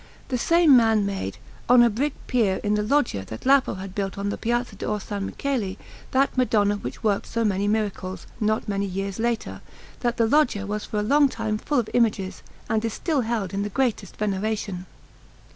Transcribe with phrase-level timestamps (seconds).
[0.29, 1.37] The same man made,
[1.69, 5.77] on a brick pier in the Loggia that Lapo had built on the Piazza d'Orsanmichele,
[6.09, 9.61] that Madonna which worked so many miracles, not many years later,
[9.99, 13.53] that the Loggia was for a long time full of images, and is still held
[13.53, 14.87] in the greatest veneration.